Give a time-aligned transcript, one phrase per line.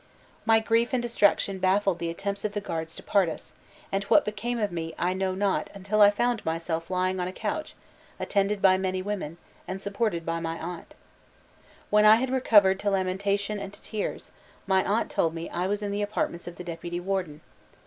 [0.47, 3.53] "My grief and distraction baffled the attempts of the guards to part us,
[3.91, 7.31] and what became of me I know not until I found myself lying on a
[7.31, 7.75] couch,
[8.19, 9.37] attended by many women,
[9.67, 10.95] and supported by my aunt.
[11.91, 14.31] When I had recovered to lamentation and to tears,
[14.65, 17.41] my aunt told me I was in the apartments of the deputy warden.